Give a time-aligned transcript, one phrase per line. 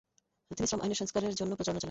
[0.51, 1.79] তিনি শ্রম আইনের সংস্কারের জন্য প্রচারণা চালান।